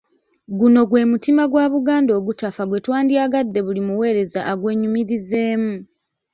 Guno 0.57 0.81
gwe 0.89 1.01
mutima 1.11 1.43
gwa 1.51 1.65
Buganda 1.73 2.11
ogutafa 2.19 2.63
gwe 2.67 2.79
twandyagadde 2.85 3.59
buli 3.65 3.81
muweereza 3.87 4.41
agwenyumirizeemu. 4.51 5.73